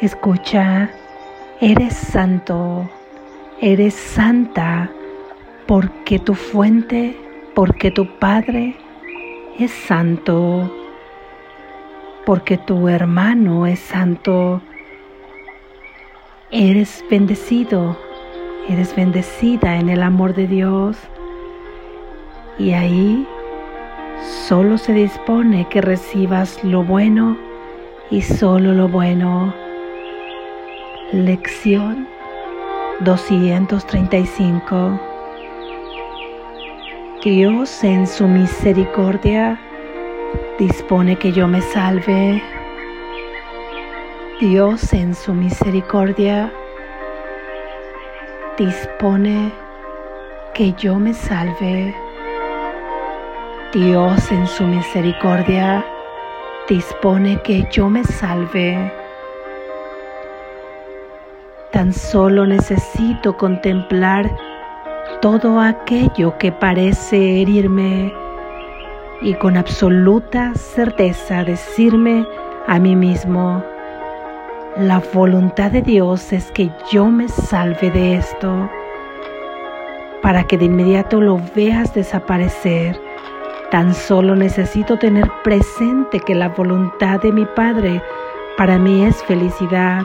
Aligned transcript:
Escucha, 0.00 0.90
eres 1.60 1.94
santo, 1.94 2.90
eres 3.60 3.94
santa, 3.94 4.90
porque 5.66 6.18
tu 6.18 6.34
fuente, 6.34 7.16
porque 7.54 7.92
tu 7.92 8.04
Padre 8.18 8.74
es 9.56 9.70
santo, 9.70 10.68
porque 12.26 12.58
tu 12.58 12.88
hermano 12.88 13.68
es 13.68 13.78
santo. 13.78 14.60
Eres 16.50 17.04
bendecido, 17.08 17.96
eres 18.68 18.96
bendecida 18.96 19.76
en 19.76 19.88
el 19.90 20.02
amor 20.02 20.34
de 20.34 20.48
Dios. 20.48 20.98
Y 22.58 22.72
ahí 22.72 23.28
solo 24.48 24.76
se 24.76 24.92
dispone 24.92 25.68
que 25.68 25.80
recibas 25.80 26.64
lo 26.64 26.82
bueno 26.82 27.36
y 28.10 28.22
solo 28.22 28.74
lo 28.74 28.88
bueno. 28.88 29.63
Lección 31.14 32.08
235 33.02 35.00
Dios 37.22 37.84
en 37.84 38.04
su 38.04 38.26
misericordia 38.26 39.60
dispone 40.58 41.14
que 41.14 41.30
yo 41.30 41.46
me 41.46 41.60
salve. 41.60 42.42
Dios 44.40 44.92
en 44.92 45.14
su 45.14 45.32
misericordia 45.34 46.52
dispone 48.58 49.52
que 50.52 50.72
yo 50.72 50.98
me 50.98 51.14
salve. 51.14 51.94
Dios 53.72 54.32
en 54.32 54.48
su 54.48 54.64
misericordia 54.64 55.86
dispone 56.68 57.40
que 57.42 57.64
yo 57.70 57.88
me 57.88 58.02
salve. 58.02 59.03
Tan 61.74 61.92
solo 61.92 62.46
necesito 62.46 63.36
contemplar 63.36 64.30
todo 65.20 65.58
aquello 65.58 66.38
que 66.38 66.52
parece 66.52 67.42
herirme 67.42 68.14
y 69.20 69.34
con 69.34 69.56
absoluta 69.56 70.54
certeza 70.54 71.42
decirme 71.42 72.24
a 72.68 72.78
mí 72.78 72.94
mismo, 72.94 73.60
la 74.76 75.02
voluntad 75.12 75.72
de 75.72 75.82
Dios 75.82 76.32
es 76.32 76.52
que 76.52 76.70
yo 76.92 77.06
me 77.06 77.28
salve 77.28 77.90
de 77.90 78.18
esto, 78.18 78.70
para 80.22 80.44
que 80.44 80.56
de 80.56 80.66
inmediato 80.66 81.20
lo 81.20 81.40
veas 81.56 81.92
desaparecer. 81.92 83.00
Tan 83.72 83.94
solo 83.94 84.36
necesito 84.36 84.96
tener 84.96 85.28
presente 85.42 86.20
que 86.20 86.36
la 86.36 86.50
voluntad 86.50 87.20
de 87.20 87.32
mi 87.32 87.44
Padre 87.46 88.00
para 88.56 88.78
mí 88.78 89.04
es 89.04 89.24
felicidad, 89.24 90.04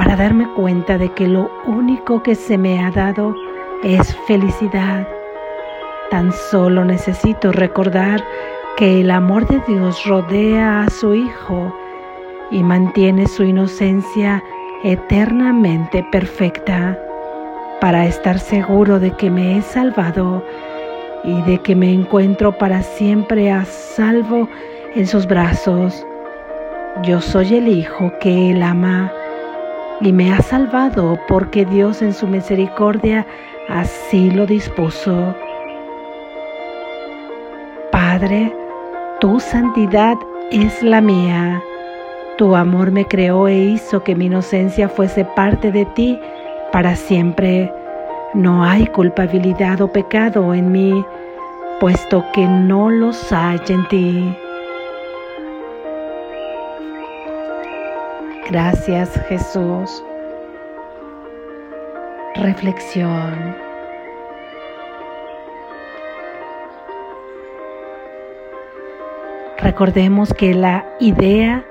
para 0.00 0.16
darme 0.16 0.48
cuenta 0.54 0.96
de 0.96 1.10
que 1.10 1.28
lo 1.28 1.50
único 1.66 2.22
que 2.22 2.34
se 2.34 2.56
me 2.56 2.82
ha 2.82 2.90
dado 2.90 3.34
es 3.82 4.16
felicidad. 4.26 5.06
Tan 6.10 6.32
solo 6.32 6.86
necesito 6.86 7.52
recordar 7.52 8.24
que 8.78 9.02
el 9.02 9.10
amor 9.10 9.46
de 9.46 9.60
Dios 9.68 10.02
rodea 10.06 10.84
a 10.84 10.88
su 10.88 11.12
Hijo 11.12 11.76
y 12.50 12.62
mantiene 12.62 13.28
su 13.28 13.42
inocencia 13.42 14.42
eternamente 14.84 16.02
perfecta 16.10 16.98
para 17.82 18.06
estar 18.06 18.38
seguro 18.38 18.98
de 18.98 19.10
que 19.10 19.28
me 19.28 19.58
he 19.58 19.60
salvado 19.60 20.42
y 21.24 21.42
de 21.42 21.58
que 21.58 21.76
me 21.76 21.92
encuentro 21.92 22.56
para 22.56 22.82
siempre 22.82 23.52
a 23.52 23.66
salvo 23.66 24.48
en 24.94 25.06
sus 25.06 25.26
brazos. 25.26 26.06
Yo 27.02 27.20
soy 27.20 27.56
el 27.56 27.68
Hijo 27.68 28.10
que 28.20 28.52
Él 28.52 28.62
ama 28.62 29.12
y 30.00 30.12
me 30.12 30.32
ha 30.32 30.40
salvado 30.42 31.18
porque 31.28 31.64
Dios 31.64 32.02
en 32.02 32.12
su 32.12 32.26
misericordia 32.26 33.26
así 33.68 34.30
lo 34.30 34.46
dispuso. 34.46 35.34
Padre, 37.92 38.52
tu 39.20 39.38
santidad 39.40 40.16
es 40.50 40.82
la 40.82 41.00
mía. 41.00 41.62
Tu 42.38 42.56
amor 42.56 42.90
me 42.90 43.04
creó 43.04 43.48
e 43.48 43.56
hizo 43.56 44.02
que 44.02 44.14
mi 44.14 44.26
inocencia 44.26 44.88
fuese 44.88 45.24
parte 45.24 45.70
de 45.70 45.84
ti 45.84 46.18
para 46.72 46.96
siempre. 46.96 47.70
No 48.32 48.64
hay 48.64 48.86
culpabilidad 48.86 49.80
o 49.82 49.92
pecado 49.92 50.54
en 50.54 50.72
mí, 50.72 51.04
puesto 51.80 52.24
que 52.32 52.46
no 52.46 52.88
los 52.88 53.32
hay 53.32 53.60
en 53.68 53.86
ti. 53.88 54.36
Gracias 58.50 59.10
Jesús. 59.28 60.02
Reflexión. 62.34 63.54
Recordemos 69.58 70.34
que 70.34 70.52
la 70.52 70.84
idea 70.98 71.64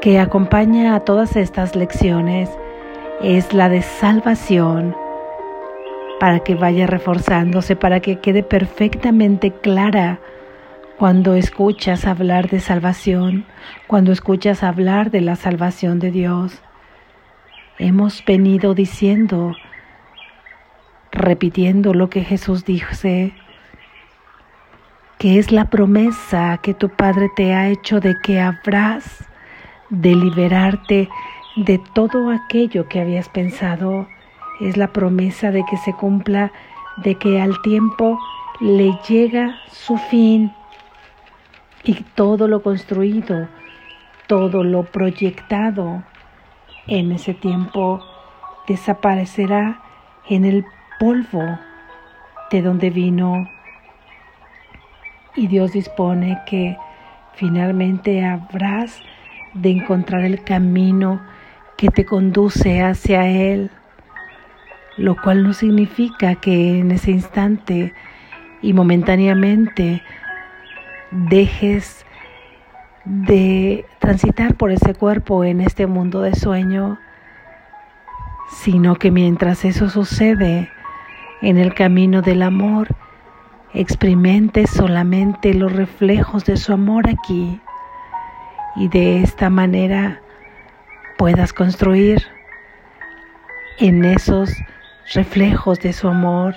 que 0.00 0.20
acompaña 0.20 0.94
a 0.94 1.00
todas 1.00 1.34
estas 1.34 1.74
lecciones 1.74 2.48
es 3.20 3.52
la 3.52 3.68
de 3.68 3.82
salvación 3.82 4.94
para 6.20 6.38
que 6.38 6.54
vaya 6.54 6.86
reforzándose, 6.86 7.74
para 7.74 7.98
que 7.98 8.20
quede 8.20 8.44
perfectamente 8.44 9.50
clara 9.50 10.20
cuando 10.98 11.34
escuchas 11.34 12.06
hablar 12.06 12.48
de 12.48 12.60
salvación, 12.60 13.44
cuando 13.86 14.12
escuchas 14.12 14.62
hablar 14.62 15.10
de 15.10 15.20
la 15.20 15.36
salvación 15.36 15.98
de 15.98 16.10
Dios. 16.10 16.62
Hemos 17.78 18.24
venido 18.24 18.74
diciendo, 18.74 19.56
repitiendo 21.10 21.94
lo 21.94 22.10
que 22.10 22.22
Jesús 22.22 22.64
dice, 22.64 23.32
que 25.18 25.38
es 25.38 25.50
la 25.50 25.70
promesa 25.70 26.60
que 26.62 26.74
tu 26.74 26.88
Padre 26.90 27.28
te 27.34 27.54
ha 27.54 27.68
hecho 27.68 27.98
de 27.98 28.14
que 28.22 28.40
habrás 28.40 29.24
de 29.90 30.14
liberarte 30.14 31.08
de 31.56 31.80
todo 31.94 32.30
aquello 32.30 32.88
que 32.88 33.00
habías 33.00 33.28
pensado. 33.28 34.06
Es 34.60 34.76
la 34.76 34.92
promesa 34.92 35.50
de 35.50 35.64
que 35.68 35.76
se 35.78 35.92
cumpla, 35.92 36.52
de 36.98 37.16
que 37.16 37.40
al 37.40 37.60
tiempo 37.62 38.18
le 38.60 38.96
llega 39.08 39.56
su 39.70 39.96
fin 39.96 40.52
y 41.84 41.94
todo 42.14 42.48
lo 42.48 42.62
construido, 42.62 43.48
todo 44.26 44.64
lo 44.64 44.84
proyectado 44.84 46.02
en 46.86 47.12
ese 47.12 47.34
tiempo 47.34 48.00
desaparecerá 48.66 49.80
en 50.28 50.44
el 50.46 50.64
polvo 50.98 51.58
de 52.50 52.62
donde 52.62 52.90
vino. 52.90 53.48
Y 55.36 55.46
Dios 55.48 55.72
dispone 55.72 56.40
que 56.46 56.76
finalmente 57.34 58.24
habrás 58.24 59.00
de 59.52 59.70
encontrar 59.70 60.24
el 60.24 60.42
camino 60.42 61.20
que 61.76 61.88
te 61.88 62.06
conduce 62.06 62.82
hacia 62.82 63.28
Él, 63.28 63.70
lo 64.96 65.20
cual 65.20 65.42
no 65.42 65.52
significa 65.52 66.36
que 66.36 66.78
en 66.78 66.92
ese 66.92 67.10
instante 67.10 67.92
y 68.62 68.72
momentáneamente 68.72 70.02
dejes 71.14 72.04
de 73.04 73.86
transitar 74.00 74.54
por 74.54 74.72
ese 74.72 74.94
cuerpo 74.94 75.44
en 75.44 75.60
este 75.60 75.86
mundo 75.86 76.22
de 76.22 76.34
sueño, 76.34 76.98
sino 78.50 78.96
que 78.96 79.10
mientras 79.10 79.64
eso 79.64 79.88
sucede 79.88 80.68
en 81.40 81.58
el 81.58 81.74
camino 81.74 82.20
del 82.20 82.42
amor, 82.42 82.88
experimentes 83.74 84.70
solamente 84.70 85.54
los 85.54 85.72
reflejos 85.72 86.44
de 86.44 86.56
su 86.56 86.72
amor 86.72 87.08
aquí 87.08 87.60
y 88.76 88.88
de 88.88 89.22
esta 89.22 89.50
manera 89.50 90.20
puedas 91.16 91.52
construir 91.52 92.26
en 93.78 94.04
esos 94.04 94.52
reflejos 95.12 95.78
de 95.80 95.92
su 95.92 96.08
amor. 96.08 96.54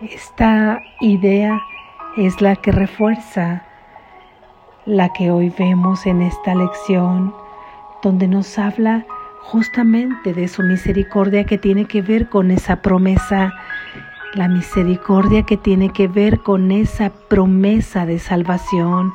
Esta 0.00 0.80
idea 1.00 1.60
es 2.26 2.40
la 2.40 2.56
que 2.56 2.72
refuerza 2.72 3.62
la 4.86 5.12
que 5.12 5.30
hoy 5.30 5.52
vemos 5.56 6.04
en 6.04 6.20
esta 6.20 6.52
lección, 6.52 7.32
donde 8.02 8.26
nos 8.26 8.58
habla 8.58 9.06
justamente 9.42 10.34
de 10.34 10.48
su 10.48 10.62
misericordia 10.64 11.44
que 11.44 11.58
tiene 11.58 11.84
que 11.84 12.02
ver 12.02 12.28
con 12.28 12.50
esa 12.50 12.82
promesa, 12.82 13.54
la 14.34 14.48
misericordia 14.48 15.44
que 15.44 15.56
tiene 15.56 15.90
que 15.90 16.08
ver 16.08 16.40
con 16.40 16.72
esa 16.72 17.10
promesa 17.10 18.04
de 18.04 18.18
salvación, 18.18 19.12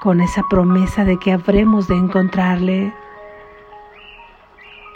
con 0.00 0.20
esa 0.20 0.42
promesa 0.50 1.04
de 1.04 1.18
que 1.18 1.30
habremos 1.30 1.86
de 1.86 1.94
encontrarle. 1.94 2.92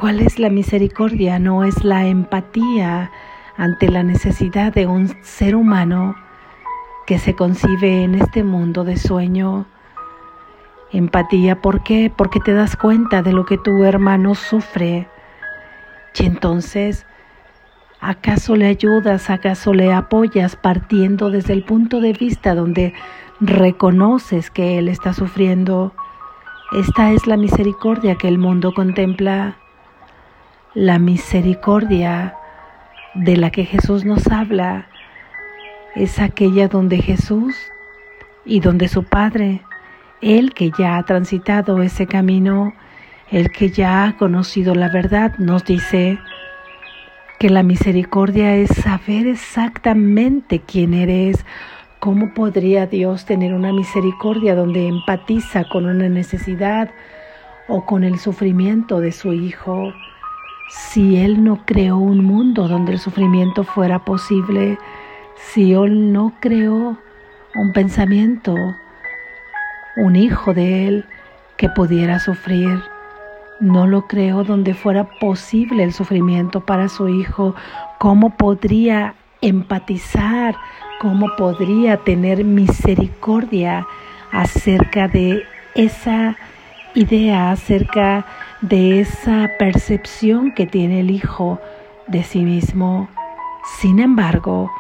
¿Cuál 0.01 0.19
es 0.19 0.41
la 0.41 0.51
misericordia? 0.51 1.39
No 1.39 1.63
es 1.63 1.85
la 1.85 2.07
empatía 2.07 3.13
ante 3.57 3.89
la 3.89 4.03
necesidad 4.03 4.75
de 4.75 4.89
un 4.89 5.15
ser 5.23 5.55
humano 5.55 6.17
que 7.07 7.19
se 7.21 7.35
concibe 7.35 8.03
en 8.03 8.17
este 8.17 8.43
mundo 8.43 8.83
de 8.83 8.97
sueño. 8.97 9.67
Empatía, 10.93 11.63
¿por 11.63 11.83
qué? 11.85 12.13
Porque 12.15 12.41
te 12.41 12.53
das 12.53 12.77
cuenta 12.77 13.23
de 13.23 13.33
lo 13.33 13.45
que 13.47 13.59
tu 13.59 13.85
hermano 13.85 14.35
sufre. 14.35 15.09
Y 16.19 16.27
entonces, 16.27 17.07
¿acaso 18.01 18.57
le 18.57 18.67
ayudas, 18.67 19.31
acaso 19.31 19.73
le 19.73 19.93
apoyas 19.93 20.57
partiendo 20.57 21.31
desde 21.31 21.53
el 21.53 21.65
punto 21.65 22.01
de 22.01 22.13
vista 22.13 22.55
donde 22.55 22.93
reconoces 23.41 24.51
que 24.51 24.79
él 24.79 24.89
está 24.89 25.13
sufriendo? 25.13 25.93
Esta 26.73 27.13
es 27.13 27.29
la 27.29 27.37
misericordia 27.37 28.17
que 28.17 28.27
el 28.27 28.39
mundo 28.39 28.73
contempla, 28.75 29.57
la 30.75 30.99
misericordia 30.99 32.35
de 33.15 33.37
la 33.37 33.51
que 33.51 33.65
Jesús 33.65 34.05
nos 34.05 34.27
habla 34.27 34.89
es 35.97 36.21
aquella 36.21 36.69
donde 36.69 36.99
Jesús 36.99 37.57
y 38.45 38.61
donde 38.61 38.87
su 38.87 39.03
Padre, 39.03 39.63
Él 40.21 40.53
que 40.53 40.71
ya 40.79 40.99
ha 40.99 41.03
transitado 41.05 41.83
ese 41.83 42.07
camino, 42.07 42.75
el 43.31 43.51
que 43.51 43.71
ya 43.71 44.05
ha 44.05 44.17
conocido 44.17 44.75
la 44.75 44.89
verdad, 44.89 45.37
nos 45.39 45.65
dice 45.65 46.19
que 47.41 47.51
la 47.51 47.63
misericordia 47.63 48.55
es 48.55 48.71
saber 48.71 49.27
exactamente 49.27 50.61
quién 50.61 50.95
eres, 50.95 51.45
cómo 51.99 52.35
podría 52.35 52.87
Dios 52.87 53.25
tener 53.25 53.55
una 53.55 53.73
misericordia 53.73 54.55
donde 54.55 54.87
empatiza 54.87 55.65
con 55.65 55.87
una 55.87 56.09
necesidad 56.09 56.91
o 57.69 57.85
con 57.85 58.05
el 58.05 58.19
sufrimiento 58.19 59.01
de 59.01 59.13
su 59.13 59.33
Hijo 59.33 59.93
si 60.69 61.17
Él 61.17 61.45
no 61.45 61.65
creó 61.65 61.99
un 61.99 62.25
mundo 62.25 62.69
donde 62.69 62.93
el 62.93 62.99
sufrimiento 62.99 63.65
fuera 63.65 64.05
posible, 64.05 64.79
si 65.37 65.73
Él 65.73 66.13
no 66.13 66.35
creó 66.41 66.99
un 67.55 67.73
pensamiento, 67.73 68.55
un 69.97 70.17
hijo 70.17 70.55
de 70.55 70.89
Él 70.89 71.05
que 71.57 71.69
pudiera 71.69 72.19
sufrir, 72.19 72.83
no 73.61 73.87
lo 73.87 74.07
creó 74.07 74.45
donde 74.45 74.75
fuera 74.75 75.05
posible 75.19 75.83
el 75.83 75.93
sufrimiento 75.93 76.61
para 76.61 76.89
su 76.89 77.09
hijo, 77.09 77.55
¿cómo 77.99 78.37
podría 78.37 79.15
empatizar? 79.41 80.57
¿Cómo 81.01 81.29
podría 81.37 81.99
tener 81.99 82.45
misericordia 82.45 83.87
acerca 84.33 85.09
de 85.09 85.43
esa 85.75 86.37
idea, 86.95 87.51
acerca 87.51 88.25
de 88.63 89.01
esa 89.01 89.51
percepción 89.59 90.53
que 90.53 90.67
tiene 90.67 91.01
el 91.01 91.11
Hijo 91.11 91.61
de 92.09 92.23
sí 92.23 92.41
mismo. 92.41 93.09
Sin 93.79 93.99
embargo, 93.99 94.71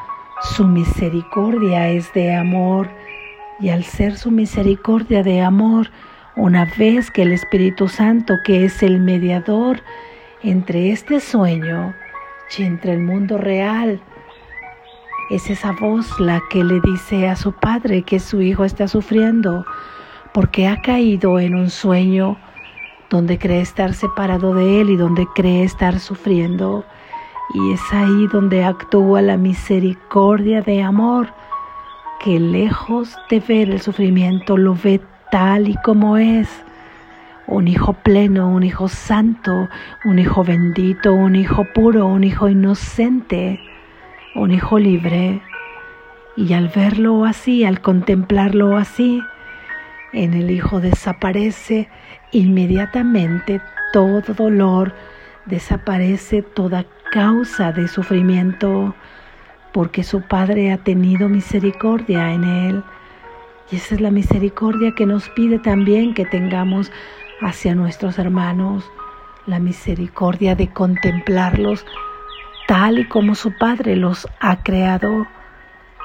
su 0.42 0.66
misericordia 0.66 1.88
es 1.88 2.12
de 2.12 2.34
amor 2.34 2.88
y 3.58 3.70
al 3.70 3.84
ser 3.84 4.16
su 4.16 4.30
misericordia 4.30 5.22
de 5.22 5.40
amor, 5.40 5.90
una 6.36 6.66
vez 6.76 7.10
que 7.10 7.22
el 7.22 7.32
Espíritu 7.32 7.88
Santo, 7.88 8.34
que 8.44 8.64
es 8.64 8.82
el 8.82 9.00
mediador 9.00 9.80
entre 10.42 10.90
este 10.90 11.20
sueño 11.20 11.94
y 12.56 12.62
entre 12.64 12.92
el 12.92 13.00
mundo 13.00 13.38
real, 13.38 14.00
es 15.30 15.50
esa 15.50 15.72
voz 15.72 16.20
la 16.20 16.42
que 16.50 16.62
le 16.62 16.80
dice 16.80 17.28
a 17.28 17.36
su 17.36 17.52
padre 17.52 18.02
que 18.02 18.20
su 18.20 18.42
hijo 18.42 18.64
está 18.64 18.86
sufriendo 18.86 19.64
porque 20.32 20.68
ha 20.68 20.80
caído 20.82 21.40
en 21.40 21.54
un 21.54 21.70
sueño 21.70 22.36
donde 23.08 23.38
cree 23.38 23.60
estar 23.60 23.94
separado 23.94 24.54
de 24.54 24.80
Él 24.82 24.90
y 24.90 24.96
donde 24.96 25.26
cree 25.34 25.64
estar 25.64 25.98
sufriendo. 25.98 26.84
Y 27.54 27.72
es 27.72 27.80
ahí 27.92 28.26
donde 28.32 28.64
actúa 28.64 29.22
la 29.22 29.36
misericordia 29.36 30.62
de 30.62 30.82
amor, 30.82 31.28
que 32.22 32.40
lejos 32.40 33.16
de 33.30 33.40
ver 33.40 33.70
el 33.70 33.80
sufrimiento 33.80 34.56
lo 34.56 34.74
ve 34.74 35.00
tal 35.30 35.68
y 35.68 35.76
como 35.84 36.16
es. 36.16 36.48
Un 37.46 37.68
hijo 37.68 37.92
pleno, 37.92 38.48
un 38.48 38.64
hijo 38.64 38.88
santo, 38.88 39.68
un 40.04 40.18
hijo 40.18 40.42
bendito, 40.42 41.14
un 41.14 41.36
hijo 41.36 41.64
puro, 41.74 42.06
un 42.06 42.24
hijo 42.24 42.48
inocente, 42.48 43.60
un 44.34 44.50
hijo 44.50 44.78
libre. 44.78 45.40
Y 46.36 46.52
al 46.52 46.68
verlo 46.68 47.24
así, 47.24 47.64
al 47.64 47.80
contemplarlo 47.80 48.76
así, 48.76 49.22
en 50.12 50.34
el 50.34 50.50
Hijo 50.50 50.80
desaparece 50.80 51.88
inmediatamente 52.32 53.60
todo 53.92 54.22
dolor, 54.34 54.94
desaparece 55.46 56.42
toda 56.42 56.84
causa 57.12 57.72
de 57.72 57.88
sufrimiento, 57.88 58.94
porque 59.72 60.02
su 60.02 60.22
Padre 60.22 60.72
ha 60.72 60.78
tenido 60.78 61.28
misericordia 61.28 62.32
en 62.32 62.44
él. 62.44 62.84
Y 63.70 63.76
esa 63.76 63.94
es 63.94 64.00
la 64.00 64.10
misericordia 64.10 64.92
que 64.92 65.06
nos 65.06 65.28
pide 65.30 65.58
también 65.58 66.14
que 66.14 66.24
tengamos 66.24 66.90
hacia 67.40 67.74
nuestros 67.74 68.18
hermanos, 68.18 68.90
la 69.46 69.58
misericordia 69.58 70.54
de 70.54 70.68
contemplarlos 70.68 71.84
tal 72.66 72.98
y 72.98 73.04
como 73.04 73.34
su 73.34 73.52
Padre 73.52 73.96
los 73.96 74.26
ha 74.40 74.62
creado. 74.62 75.26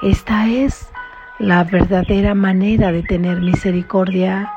Esta 0.02 0.48
es 0.48 0.90
la 1.38 1.64
verdadera 1.64 2.34
manera 2.34 2.92
de 2.92 3.02
tener 3.02 3.40
misericordia. 3.40 4.52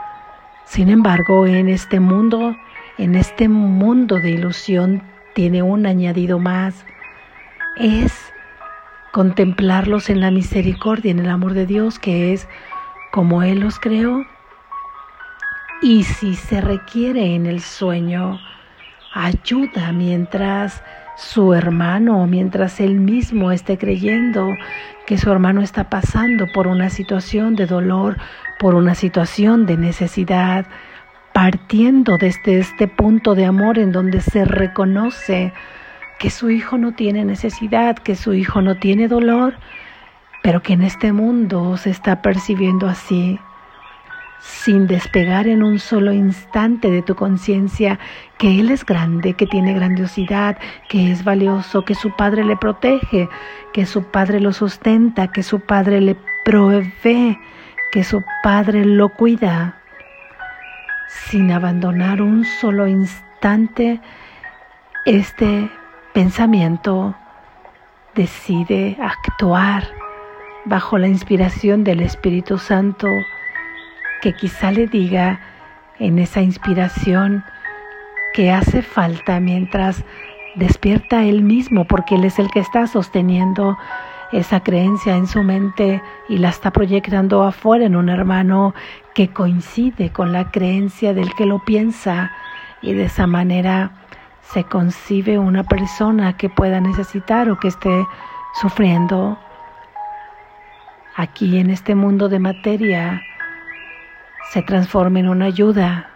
Sin 0.66 0.90
embargo, 0.90 1.48
en 1.48 1.68
este 1.68 2.00
mundo, 2.00 2.56
en 2.98 3.16
este 3.16 3.50
mundo 3.50 4.20
de 4.20 4.32
ilusión, 4.32 5.02
tiene 5.36 5.62
un 5.62 5.86
añadido 5.86 6.40
más. 6.40 6.86
Es 7.78 8.34
contemplarlos 9.12 10.10
en 10.10 10.22
la 10.22 10.32
misericordia, 10.32 11.12
en 11.12 11.20
el 11.20 11.30
amor 11.30 11.54
de 11.54 11.68
Dios, 11.68 12.00
que 12.00 12.34
es 12.34 12.48
como 13.12 13.44
Él 13.44 13.60
los 13.60 13.80
creó. 13.80 14.26
Y 15.84 16.04
si 16.04 16.36
se 16.36 16.62
requiere 16.62 17.36
en 17.36 17.46
el 17.46 17.62
sueño 17.62 18.40
ayuda 19.14 19.92
mientras 19.92 20.82
su 21.16 21.54
hermano 21.54 22.28
mientras 22.28 22.82
él 22.82 22.96
mismo 22.96 23.52
esté 23.52 23.78
creyendo 23.78 24.50
que 25.08 25.18
su 25.18 25.32
hermano 25.32 25.62
está 25.62 25.90
pasando 25.90 26.46
por 26.54 26.68
una 26.68 26.90
situación 26.90 27.56
de 27.56 27.66
dolor, 27.66 28.18
por 28.60 28.76
una 28.76 28.96
situación 28.96 29.66
de 29.66 29.78
necesidad, 29.78 30.66
partiendo 31.36 32.16
desde 32.18 32.60
este 32.60 32.88
punto 32.88 33.36
de 33.36 33.44
amor 33.44 33.78
en 33.78 33.92
donde 33.92 34.22
se 34.22 34.46
reconoce 34.46 35.52
que 36.18 36.30
su 36.30 36.50
hijo 36.50 36.78
no 36.78 36.94
tiene 36.94 37.26
necesidad, 37.26 37.98
que 37.98 38.16
su 38.16 38.34
hijo 38.34 38.62
no 38.62 38.76
tiene 38.76 39.10
dolor, 39.10 39.56
pero 40.42 40.64
que 40.64 40.72
en 40.72 40.82
este 40.82 41.12
mundo 41.12 41.76
se 41.76 41.90
está 41.90 42.22
percibiendo 42.22 42.88
así 42.88 43.38
sin 44.40 44.88
despegar 44.88 45.48
en 45.48 45.62
un 45.62 45.78
solo 45.80 46.14
instante 46.14 46.90
de 46.90 47.02
tu 47.02 47.16
conciencia 47.16 48.00
que 48.38 48.62
Él 48.62 48.72
es 48.72 48.86
grande, 48.86 49.34
que 49.34 49.46
tiene 49.46 49.74
grandiosidad, 49.74 50.58
que 50.88 51.12
es 51.12 51.26
valioso, 51.26 51.84
que 51.84 51.96
su 51.96 52.16
Padre 52.16 52.46
le 52.46 52.56
protege, 52.56 53.28
que 53.74 53.86
su 53.86 54.04
Padre 54.04 54.40
lo 54.40 54.54
sustenta, 54.54 55.34
que 55.34 55.44
su 55.44 55.60
Padre 55.60 56.00
le 56.00 56.16
provee, 56.46 57.38
que 57.92 58.06
su 58.06 58.24
Padre 58.42 58.86
lo 58.86 59.10
cuida, 59.10 59.82
sin 61.30 61.52
abandonar 61.52 62.22
un 62.22 62.46
solo 62.46 62.88
instante 62.88 64.00
este 65.06 65.70
pensamiento, 66.14 67.16
decide 68.16 68.98
actuar 69.02 69.84
bajo 70.66 70.98
la 70.98 71.08
inspiración 71.08 71.84
del 71.84 72.02
Espíritu 72.02 72.58
Santo 72.58 73.08
que 74.22 74.34
quizá 74.34 74.72
le 74.72 74.88
diga 74.88 75.40
en 76.00 76.20
esa 76.20 76.42
inspiración 76.42 77.44
que 78.34 78.52
hace 78.52 78.82
falta 78.82 79.40
mientras 79.40 80.04
despierta 80.56 81.24
él 81.24 81.44
mismo, 81.44 81.86
porque 81.86 82.16
él 82.16 82.26
es 82.26 82.40
el 82.40 82.50
que 82.50 82.60
está 82.60 82.88
sosteniendo 82.88 83.78
esa 84.32 84.62
creencia 84.62 85.16
en 85.16 85.28
su 85.28 85.44
mente 85.44 86.02
y 86.28 86.38
la 86.38 86.50
está 86.50 86.72
proyectando 86.72 87.44
afuera 87.44 87.86
en 87.86 87.96
un 87.96 88.10
hermano 88.10 88.74
que 89.14 89.30
coincide 89.30 90.12
con 90.12 90.32
la 90.32 90.52
creencia 90.52 91.14
del 91.14 91.34
que 91.36 91.46
lo 91.46 91.60
piensa 91.64 92.32
y 92.82 92.94
de 92.94 93.06
esa 93.06 93.28
manera 93.28 93.92
se 94.42 94.64
concibe 94.64 95.38
una 95.38 95.64
persona 95.64 96.38
que 96.38 96.50
pueda 96.50 96.80
necesitar 96.80 97.50
o 97.50 97.60
que 97.60 97.70
esté 97.70 98.06
sufriendo. 98.62 99.38
Aquí 101.16 101.58
en 101.58 101.70
este 101.70 101.96
mundo 101.96 102.30
de 102.30 102.40
materia 102.40 103.22
se 104.52 104.62
transforma 104.62 105.20
en 105.20 105.30
una 105.30 105.46
ayuda, 105.46 106.10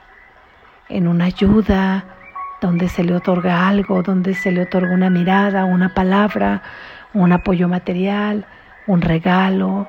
en 0.89 1.07
una 1.07 1.25
ayuda 1.25 2.05
donde 2.61 2.89
se 2.89 3.03
le 3.03 3.15
otorga 3.15 3.67
algo, 3.67 4.03
donde 4.03 4.33
se 4.33 4.51
le 4.51 4.63
otorga 4.63 4.93
una 4.93 5.09
mirada, 5.09 5.65
una 5.65 5.93
palabra, 5.93 6.61
un 7.13 7.31
apoyo 7.31 7.67
material, 7.67 8.45
un 8.87 9.01
regalo, 9.01 9.87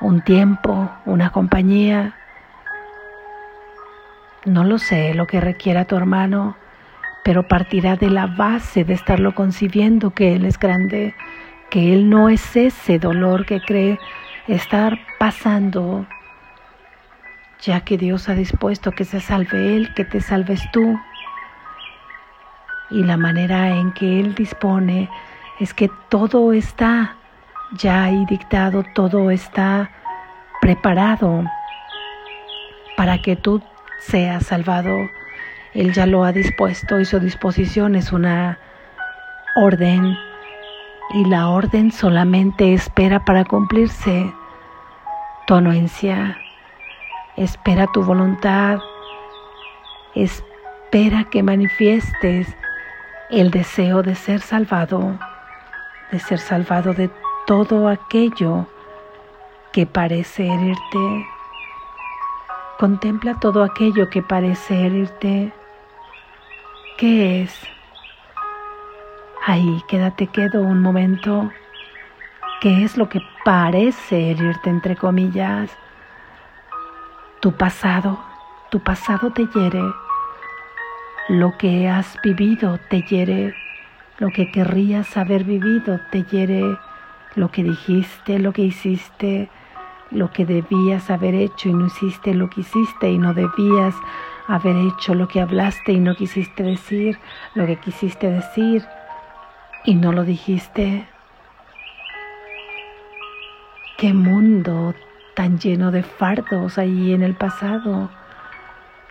un 0.00 0.22
tiempo, 0.22 0.90
una 1.06 1.30
compañía. 1.30 2.14
No 4.44 4.64
lo 4.64 4.78
sé 4.78 5.14
lo 5.14 5.26
que 5.26 5.40
requiera 5.40 5.86
tu 5.86 5.96
hermano, 5.96 6.56
pero 7.24 7.48
partirá 7.48 7.96
de 7.96 8.10
la 8.10 8.26
base 8.26 8.84
de 8.84 8.94
estarlo 8.94 9.34
concibiendo 9.34 10.10
que 10.10 10.34
Él 10.34 10.44
es 10.44 10.58
grande, 10.58 11.14
que 11.70 11.94
Él 11.94 12.10
no 12.10 12.28
es 12.28 12.54
ese 12.56 12.98
dolor 12.98 13.46
que 13.46 13.60
cree 13.60 13.98
estar 14.46 14.98
pasando 15.18 16.06
ya 17.64 17.80
que 17.80 17.96
Dios 17.96 18.28
ha 18.28 18.34
dispuesto 18.34 18.92
que 18.92 19.04
se 19.04 19.20
salve 19.20 19.76
Él, 19.76 19.94
que 19.94 20.04
te 20.04 20.20
salves 20.20 20.60
tú. 20.72 21.00
Y 22.90 23.02
la 23.02 23.16
manera 23.16 23.70
en 23.70 23.92
que 23.92 24.20
Él 24.20 24.34
dispone 24.34 25.08
es 25.60 25.74
que 25.74 25.90
todo 26.08 26.52
está 26.52 27.16
ya 27.72 28.04
ahí 28.04 28.24
dictado, 28.26 28.84
todo 28.94 29.30
está 29.30 29.90
preparado 30.60 31.44
para 32.96 33.20
que 33.22 33.36
tú 33.36 33.62
seas 34.00 34.46
salvado. 34.46 35.08
Él 35.74 35.92
ya 35.92 36.06
lo 36.06 36.24
ha 36.24 36.32
dispuesto 36.32 37.00
y 37.00 37.04
su 37.04 37.18
disposición 37.18 37.96
es 37.96 38.12
una 38.12 38.58
orden 39.56 40.16
y 41.10 41.24
la 41.26 41.48
orden 41.48 41.90
solamente 41.90 42.72
espera 42.74 43.24
para 43.24 43.44
cumplirse. 43.44 44.32
Tu 45.46 45.54
anuencia 45.54 46.38
espera 47.36 47.86
tu 47.92 48.02
voluntad, 48.02 48.78
espera 50.14 51.24
que 51.24 51.42
manifiestes 51.42 52.56
el 53.30 53.50
deseo 53.50 54.02
de 54.02 54.14
ser 54.14 54.40
salvado, 54.40 55.18
de 56.14 56.20
ser 56.20 56.38
salvado 56.38 56.94
de 56.94 57.10
todo 57.44 57.88
aquello 57.88 58.68
que 59.72 59.84
parece 59.84 60.46
herirte. 60.46 61.26
Contempla 62.78 63.40
todo 63.40 63.64
aquello 63.64 64.08
que 64.10 64.22
parece 64.22 64.86
herirte. 64.86 65.52
¿Qué 66.98 67.42
es? 67.42 67.52
Ahí 69.44 69.82
quédate 69.88 70.28
quedo 70.28 70.62
un 70.62 70.82
momento. 70.82 71.50
¿Qué 72.60 72.84
es 72.84 72.96
lo 72.96 73.08
que 73.08 73.20
parece 73.44 74.30
herirte 74.30 74.70
entre 74.70 74.94
comillas? 74.94 75.68
Tu 77.40 77.50
pasado, 77.50 78.20
tu 78.70 78.78
pasado 78.78 79.32
te 79.32 79.48
hiere. 79.48 79.82
Lo 81.28 81.58
que 81.58 81.88
has 81.88 82.16
vivido 82.22 82.78
te 82.88 83.02
hiere. 83.02 83.63
Lo 84.18 84.30
que 84.30 84.50
querrías 84.50 85.16
haber 85.16 85.44
vivido 85.44 86.00
te 86.10 86.22
hiere. 86.24 86.78
Lo 87.34 87.50
que 87.50 87.64
dijiste, 87.64 88.38
lo 88.38 88.52
que 88.52 88.62
hiciste, 88.62 89.50
lo 90.10 90.30
que 90.30 90.46
debías 90.46 91.10
haber 91.10 91.34
hecho 91.34 91.68
y 91.68 91.72
no 91.72 91.86
hiciste 91.86 92.32
lo 92.32 92.48
que 92.48 92.60
hiciste 92.60 93.10
y 93.10 93.18
no 93.18 93.34
debías 93.34 93.94
haber 94.46 94.76
hecho 94.76 95.14
lo 95.14 95.26
que 95.26 95.40
hablaste 95.40 95.92
y 95.92 95.98
no 95.98 96.14
quisiste 96.14 96.62
decir, 96.62 97.18
lo 97.54 97.66
que 97.66 97.76
quisiste 97.76 98.30
decir 98.30 98.84
y 99.84 99.94
no 99.94 100.12
lo 100.12 100.22
dijiste. 100.24 101.08
Qué 103.96 104.12
mundo 104.12 104.94
tan 105.34 105.58
lleno 105.58 105.90
de 105.90 106.02
fardos 106.02 106.78
ahí 106.78 107.12
en 107.12 107.22
el 107.22 107.34
pasado, 107.34 108.10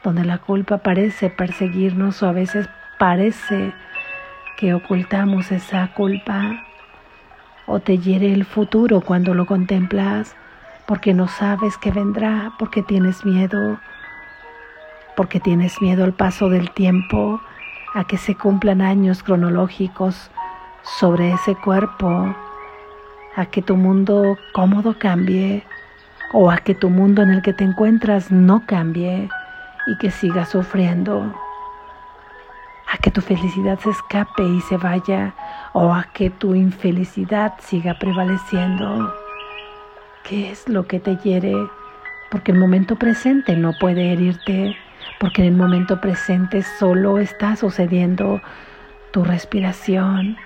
donde 0.03 0.23
la 0.23 0.37
culpa 0.37 0.77
parece 0.77 1.29
perseguirnos 1.29 2.21
o 2.23 2.27
a 2.27 2.31
veces 2.31 2.69
parece 2.99 3.73
que 4.57 4.73
ocultamos 4.73 5.51
esa 5.51 5.93
culpa 5.93 6.65
o 7.65 7.79
te 7.79 7.97
hiere 7.97 8.33
el 8.33 8.45
futuro 8.45 9.01
cuando 9.01 9.33
lo 9.33 9.45
contemplas 9.45 10.35
porque 10.85 11.13
no 11.13 11.27
sabes 11.27 11.77
que 11.77 11.91
vendrá, 11.91 12.53
porque 12.59 12.83
tienes 12.83 13.25
miedo, 13.25 13.79
porque 15.15 15.39
tienes 15.39 15.81
miedo 15.81 16.03
al 16.03 16.13
paso 16.13 16.49
del 16.49 16.71
tiempo, 16.71 17.41
a 17.93 18.03
que 18.05 18.17
se 18.17 18.35
cumplan 18.35 18.81
años 18.81 19.23
cronológicos 19.23 20.29
sobre 20.83 21.31
ese 21.31 21.55
cuerpo, 21.55 22.35
a 23.35 23.45
que 23.45 23.61
tu 23.61 23.77
mundo 23.77 24.37
cómodo 24.53 24.97
cambie, 24.99 25.63
o 26.33 26.49
a 26.49 26.57
que 26.57 26.73
tu 26.73 26.89
mundo 26.89 27.21
en 27.21 27.29
el 27.29 27.41
que 27.41 27.53
te 27.53 27.63
encuentras 27.63 28.31
no 28.31 28.65
cambie 28.65 29.29
y 29.85 29.97
que 29.97 30.11
sigas 30.11 30.49
sufriendo, 30.49 31.33
a 32.93 32.97
que 32.97 33.09
tu 33.09 33.21
felicidad 33.21 33.79
se 33.79 33.89
escape 33.89 34.43
y 34.43 34.61
se 34.61 34.77
vaya 34.77 35.33
o 35.73 35.91
a 35.91 36.03
que 36.13 36.29
tu 36.29 36.53
infelicidad 36.53 37.53
siga 37.57 37.97
prevaleciendo. 37.97 39.11
¿Qué 40.23 40.51
es 40.51 40.69
lo 40.69 40.85
que 40.85 40.99
te 40.99 41.17
hiere? 41.17 41.55
Porque 42.29 42.51
el 42.51 42.59
momento 42.59 42.95
presente 42.95 43.55
no 43.55 43.73
puede 43.79 44.13
herirte, 44.13 44.77
porque 45.19 45.41
en 45.41 45.47
el 45.47 45.57
momento 45.57 45.99
presente 45.99 46.61
solo 46.61 47.17
está 47.17 47.55
sucediendo 47.55 48.39
tu 49.11 49.23
respiración, 49.23 50.37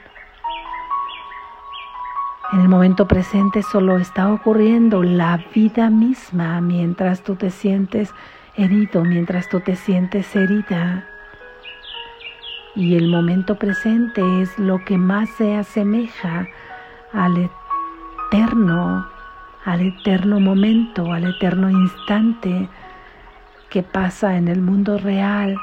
en 2.54 2.62
el 2.62 2.70
momento 2.70 3.10
presente 3.10 3.62
solo 3.62 3.98
está 3.98 4.32
ocurriendo 4.32 5.04
la 5.04 5.44
vida 5.54 5.90
misma 5.90 6.62
mientras 6.62 7.22
tú 7.22 7.36
te 7.36 7.50
sientes 7.50 8.14
herido, 8.56 9.04
mientras 9.04 9.50
tú 9.50 9.60
te 9.60 9.76
sientes 9.76 10.34
herida. 10.34 11.17
Y 12.78 12.96
el 12.96 13.08
momento 13.08 13.56
presente 13.56 14.22
es 14.40 14.60
lo 14.60 14.86
que 14.86 15.00
más 15.00 15.28
se 15.32 15.56
asemeja 15.56 16.48
al 17.12 17.50
eterno, 18.30 19.08
al 19.66 19.82
eterno 19.82 20.40
momento, 20.40 21.12
al 21.12 21.26
eterno 21.26 21.72
instante 21.72 22.70
que 23.72 23.82
pasa 23.82 24.38
en 24.38 24.48
el 24.48 24.62
mundo 24.62 25.00
real, 25.00 25.58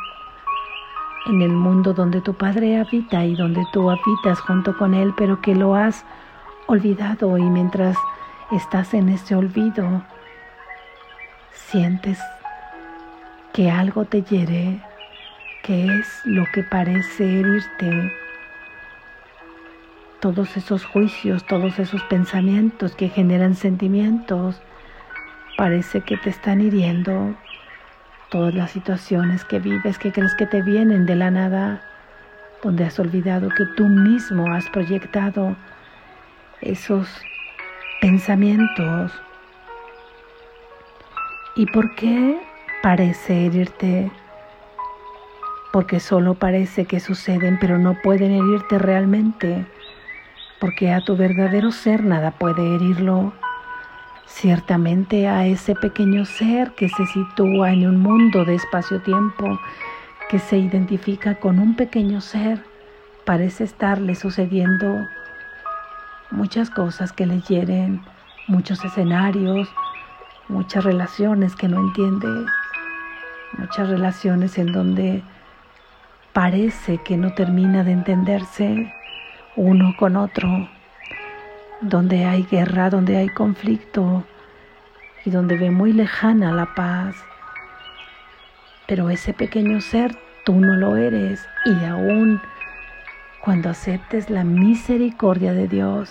en 1.27 1.41
el 1.41 1.53
mundo 1.53 1.93
donde 1.93 2.21
tu 2.21 2.35
Padre 2.35 2.79
habita 2.79 3.25
y 3.25 3.37
donde 3.37 3.63
tú 3.73 3.89
habitas 3.91 4.41
junto 4.41 4.77
con 4.77 4.93
Él, 4.93 5.15
pero 5.17 5.41
que 5.41 5.55
lo 5.55 5.77
has 5.77 6.05
olvidado 6.67 7.39
y 7.39 7.45
mientras 7.45 7.97
estás 8.51 8.93
en 8.93 9.09
ese 9.09 9.37
olvido, 9.37 10.03
sientes 11.53 12.19
que 13.53 13.71
algo 13.71 14.05
te 14.05 14.23
hiere, 14.23 14.83
que 15.65 15.87
es 15.87 16.21
lo 16.27 16.45
que 16.53 16.63
parece 16.63 17.25
herirte. 17.41 18.13
Todos 20.21 20.57
esos 20.59 20.85
juicios, 20.85 21.45
todos 21.47 21.79
esos 21.79 22.03
pensamientos 22.05 22.95
que 22.95 23.09
generan 23.09 23.55
sentimientos, 23.55 24.61
parece 25.57 26.03
que 26.03 26.19
te 26.19 26.31
están 26.31 26.61
hiriendo. 26.61 27.35
Todas 28.31 28.55
las 28.55 28.73
situaciones 28.73 29.45
que 29.45 29.59
vives, 29.59 29.99
que 29.99 30.13
crees 30.13 30.35
que 30.35 30.47
te 30.47 30.61
vienen 30.61 31.07
de 31.07 31.17
la 31.17 31.31
nada, 31.31 31.83
donde 32.63 32.85
has 32.85 32.99
olvidado 32.99 33.49
que 33.49 33.65
tú 33.77 33.87
mismo 33.87 34.53
has 34.53 34.69
proyectado 34.69 35.57
esos 36.61 37.09
pensamientos. 38.03 39.13
¿Y 41.57 41.67
por 41.67 41.95
qué 41.95 42.39
parece 42.83 43.47
herirte? 43.47 44.11
Porque 45.75 45.99
solo 45.99 46.35
parece 46.35 46.85
que 46.85 47.01
suceden, 47.01 47.59
pero 47.61 47.79
no 47.79 48.01
pueden 48.01 48.31
herirte 48.31 48.79
realmente. 48.79 49.67
Porque 50.61 50.93
a 50.93 51.01
tu 51.01 51.17
verdadero 51.17 51.73
ser 51.73 52.05
nada 52.05 52.31
puede 52.31 52.77
herirlo. 52.77 53.33
Ciertamente 54.25 55.27
a 55.27 55.47
ese 55.47 55.75
pequeño 55.75 56.27
ser 56.27 56.71
que 56.77 56.89
se 56.89 57.05
sitúa 57.07 57.73
en 57.73 57.89
un 57.89 58.01
mundo 58.01 58.45
de 58.45 58.55
espacio-tiempo, 58.55 59.59
que 60.29 60.39
se 60.39 60.59
identifica 60.59 61.41
con 61.41 61.59
un 61.59 61.75
pequeño 61.75 62.21
ser, 62.21 62.63
parece 63.25 63.65
estarle 63.65 64.15
sucediendo 64.15 65.09
muchas 66.31 66.71
cosas 66.71 67.13
que 67.13 67.27
le 67.27 67.41
hieren, 67.41 68.01
muchos 68.47 68.85
escenarios, 68.85 69.69
muchas 70.47 70.85
relaciones 70.85 71.57
que 71.57 71.67
no 71.67 71.81
entiende, 71.81 72.29
muchas 73.59 73.89
relaciones 73.89 74.57
en 74.57 74.73
donde 74.73 75.25
parece 76.35 76.99
que 76.99 77.17
no 77.17 77.33
termina 77.33 77.85
de 77.85 77.93
entenderse 77.93 78.93
uno 79.57 79.95
con 79.97 80.17
otro, 80.17 80.69
donde 81.81 82.25
hay 82.25 82.43
guerra, 82.43 82.91
donde 82.91 83.17
hay 83.17 83.29
conflicto 83.29 84.25
y 85.25 85.31
donde 85.31 85.57
ve 85.57 85.71
muy 85.71 85.93
lejana 85.93 86.53
la 86.53 86.75
paz. 86.75 87.15
Pero 88.89 89.11
ese 89.11 89.33
pequeño 89.33 89.81
ser 89.81 90.19
tú 90.45 90.55
no 90.55 90.75
lo 90.75 90.97
eres 90.97 91.47
y 91.65 91.85
aún 91.85 92.41
cuando 93.41 93.71
aceptes 93.71 94.29
la 94.29 94.43
misericordia 94.43 95.53
de 95.53 95.69
Dios, 95.69 96.11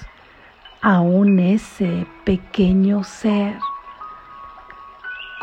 aún 0.81 1.37
ese 1.39 2.07
pequeño 2.23 3.03
ser 3.03 3.55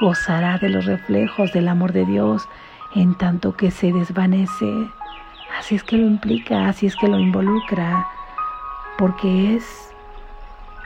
gozará 0.00 0.56
de 0.56 0.70
los 0.70 0.86
reflejos 0.86 1.52
del 1.52 1.68
amor 1.68 1.92
de 1.92 2.06
Dios 2.06 2.48
en 2.94 3.14
tanto 3.14 3.56
que 3.56 3.70
se 3.70 3.92
desvanece. 3.92 4.90
Así 5.58 5.74
es 5.74 5.84
que 5.84 5.96
lo 5.96 6.06
implica, 6.06 6.68
así 6.68 6.86
es 6.86 6.96
que 6.96 7.08
lo 7.08 7.18
involucra, 7.18 8.06
porque 8.98 9.56
es 9.56 9.92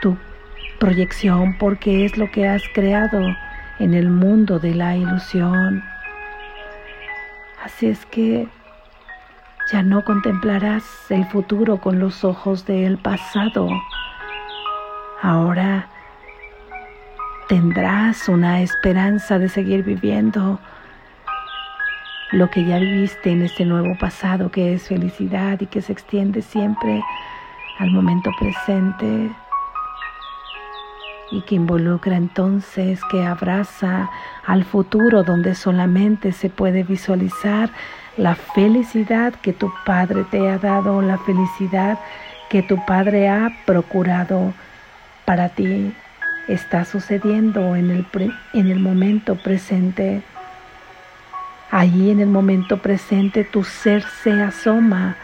tu 0.01 0.17
proyección, 0.79 1.57
porque 1.59 2.05
es 2.05 2.17
lo 2.17 2.31
que 2.31 2.49
has 2.49 2.63
creado 2.75 3.21
en 3.79 3.95
el 3.95 4.11
mundo 4.11 4.59
de 4.59 4.75
la 4.75 4.97
ilusión. 4.97 5.83
Así 7.63 7.87
es 7.87 8.05
que 8.07 8.49
ya 9.73 9.83
no 9.83 10.05
contemplarás 10.05 10.85
el 11.11 11.25
futuro 11.27 11.79
con 11.79 11.99
los 11.99 12.25
ojos 12.25 12.67
del 12.67 12.99
pasado. 12.99 13.69
Ahora 15.23 15.89
tendrás 17.49 18.29
una 18.29 18.61
esperanza 18.61 19.39
de 19.39 19.49
seguir 19.49 19.83
viviendo 19.83 20.61
lo 22.35 22.51
que 22.51 22.65
ya 22.65 22.79
viviste 22.81 23.31
en 23.31 23.43
este 23.43 23.65
nuevo 23.65 23.97
pasado 23.97 24.51
que 24.51 24.75
es 24.75 24.89
felicidad 24.89 25.61
y 25.61 25.67
que 25.67 25.81
se 25.81 25.93
extiende 25.93 26.43
siempre 26.43 27.01
al 27.79 27.93
momento 27.93 28.29
presente 28.41 29.31
y 31.31 31.43
que 31.43 31.55
involucra 31.55 32.17
entonces, 32.17 33.01
que 33.09 33.25
abraza 33.25 34.11
al 34.47 34.65
futuro 34.65 35.23
donde 35.23 35.55
solamente 35.55 36.33
se 36.33 36.51
puede 36.51 36.83
visualizar 36.83 37.71
la 38.17 38.35
felicidad 38.35 39.35
que 39.35 39.53
tu 39.53 39.73
Padre 39.87 40.25
te 40.29 40.49
ha 40.49 40.59
dado, 40.59 41.03
la 41.03 41.19
felicidad 41.19 42.01
que 42.51 42.63
tu 42.63 42.85
Padre 42.85 43.29
ha 43.29 43.51
procurado 43.65 44.53
para 45.25 45.51
ti. 45.51 45.95
Está 46.49 46.85
sucediendo 46.85 47.77
en 47.77 47.91
el, 47.91 48.07
en 48.55 48.67
el 48.67 48.81
momento 48.81 49.37
presente. 49.37 50.23
Allí 51.71 52.11
en 52.11 52.21
el 52.21 52.29
momento 52.29 52.79
presente 52.79 53.45
tu 53.45 53.65
ser 53.65 54.05
se 54.23 54.33
asoma, 54.43 55.17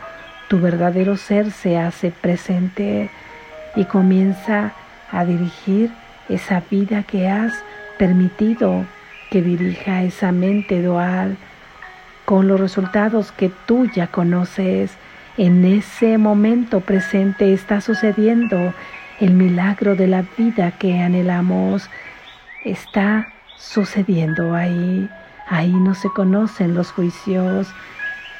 tu 0.49 0.59
verdadero 0.59 1.17
ser 1.17 1.51
se 1.53 1.79
hace 1.79 2.11
presente 2.11 3.11
y 3.77 3.85
comienza 3.85 4.73
a 5.13 5.25
dirigir 5.25 5.91
esa 6.29 6.63
vida 6.71 7.03
que 7.03 7.29
has 7.29 7.53
permitido 7.99 8.85
que 9.31 9.43
dirija 9.43 10.03
esa 10.03 10.33
mente 10.33 10.83
dual 10.83 11.37
con 12.25 12.49
los 12.49 12.61
resultados 12.61 13.33
que 13.33 13.51
tú 13.67 13.87
ya 13.87 14.09
conoces. 14.09 14.93
En 15.37 15.65
ese 15.65 16.19
momento 16.19 16.81
presente 16.81 17.53
está 17.53 17.81
sucediendo 17.81 18.75
el 19.21 19.35
milagro 19.35 19.95
de 19.97 20.09
la 20.09 20.25
vida 20.37 20.73
que 20.73 21.01
anhelamos. 21.01 21.89
Está 22.65 23.33
sucediendo 23.57 24.55
ahí. 24.55 25.09
Ahí 25.51 25.73
no 25.73 25.97
se 25.97 26.09
conocen 26.11 26.75
los 26.75 26.93
juicios. 26.93 27.67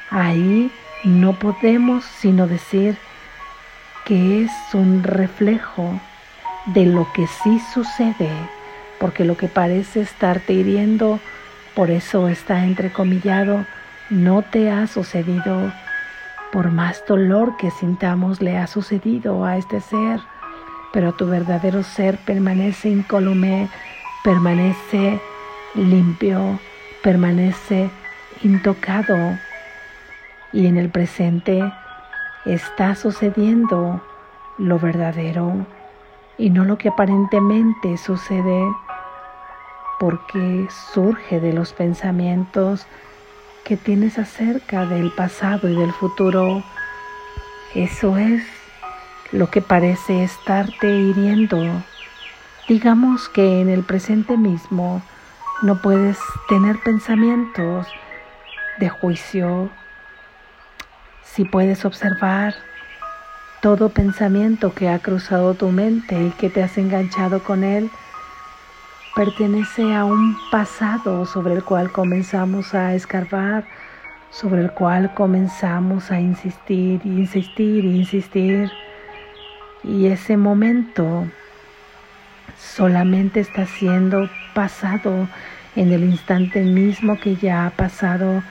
Ahí 0.09 0.71
no 1.03 1.33
podemos 1.33 2.05
sino 2.05 2.47
decir 2.47 2.97
que 4.05 4.45
es 4.45 4.51
un 4.73 5.03
reflejo 5.03 5.99
de 6.67 6.85
lo 6.85 7.11
que 7.11 7.27
sí 7.27 7.59
sucede, 7.73 8.29
porque 8.97 9.25
lo 9.25 9.35
que 9.35 9.49
parece 9.49 9.99
estarte 9.99 10.53
hiriendo, 10.53 11.19
por 11.75 11.91
eso 11.91 12.29
está 12.29 12.63
entrecomillado, 12.63 13.65
no 14.09 14.41
te 14.41 14.71
ha 14.71 14.87
sucedido. 14.87 15.73
Por 16.53 16.71
más 16.71 17.03
dolor 17.07 17.57
que 17.57 17.71
sintamos 17.71 18.41
le 18.41 18.57
ha 18.57 18.67
sucedido 18.67 19.43
a 19.43 19.57
este 19.57 19.81
ser, 19.81 20.21
pero 20.93 21.11
tu 21.13 21.27
verdadero 21.27 21.83
ser 21.83 22.17
permanece 22.19 22.89
incólume, 22.89 23.69
permanece 24.23 25.19
limpio, 25.75 26.59
permanece 27.03 27.89
intocado 28.43 29.37
y 30.53 30.67
en 30.67 30.77
el 30.77 30.89
presente 30.89 31.61
está 32.45 32.95
sucediendo 32.95 34.01
lo 34.57 34.79
verdadero 34.79 35.65
y 36.37 36.49
no 36.49 36.65
lo 36.65 36.77
que 36.77 36.89
aparentemente 36.89 37.97
sucede 37.97 38.63
porque 39.99 40.67
surge 40.93 41.39
de 41.39 41.53
los 41.53 41.73
pensamientos 41.73 42.87
que 43.63 43.77
tienes 43.77 44.17
acerca 44.17 44.85
del 44.87 45.11
pasado 45.11 45.69
y 45.69 45.75
del 45.75 45.93
futuro. 45.93 46.63
Eso 47.75 48.17
es 48.17 48.43
lo 49.31 49.51
que 49.51 49.61
parece 49.61 50.23
estarte 50.23 50.87
hiriendo. 50.87 51.83
Digamos 52.67 53.29
que 53.29 53.61
en 53.61 53.69
el 53.69 53.83
presente 53.83 54.37
mismo 54.37 55.03
no 55.61 55.81
puedes 55.81 56.17
tener 56.49 56.79
pensamientos 56.79 57.87
de 58.79 58.89
juicio. 58.89 59.69
Si 61.23 61.45
puedes 61.45 61.85
observar 61.85 62.55
todo 63.61 63.89
pensamiento 63.89 64.73
que 64.73 64.89
ha 64.89 64.99
cruzado 64.99 65.53
tu 65.53 65.69
mente 65.69 66.21
y 66.21 66.29
que 66.31 66.49
te 66.49 66.63
has 66.63 66.77
enganchado 66.77 67.43
con 67.43 67.63
él 67.63 67.91
pertenece 69.15 69.93
a 69.93 70.05
un 70.05 70.37
pasado 70.51 71.25
sobre 71.25 71.53
el 71.53 71.63
cual 71.63 71.91
comenzamos 71.91 72.73
a 72.73 72.95
escarbar, 72.95 73.65
sobre 74.29 74.61
el 74.61 74.71
cual 74.71 75.13
comenzamos 75.13 76.11
a 76.11 76.19
insistir, 76.19 77.01
insistir, 77.03 77.83
insistir. 77.83 78.71
Y 79.83 80.07
ese 80.07 80.37
momento 80.37 81.27
solamente 82.57 83.41
está 83.41 83.65
siendo 83.65 84.29
pasado 84.53 85.27
en 85.75 85.91
el 85.91 86.03
instante 86.03 86.61
mismo 86.61 87.19
que 87.19 87.35
ya 87.35 87.65
ha 87.65 87.69
pasado. 87.71 88.43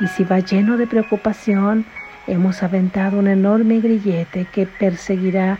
Y 0.00 0.06
si 0.08 0.24
va 0.24 0.40
lleno 0.40 0.76
de 0.76 0.86
preocupación, 0.86 1.86
Hemos 2.26 2.64
aventado 2.64 3.20
un 3.20 3.28
enorme 3.28 3.78
grillete 3.78 4.46
que 4.46 4.66
perseguirá 4.66 5.58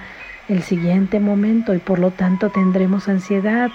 el 0.49 0.63
siguiente 0.65 1.21
momento 1.21 1.75
y 1.75 1.79
por 1.79 2.01
lo 2.01 2.11
tanto 2.11 2.51
tendremos 2.51 3.09
ansiedad 3.09 3.71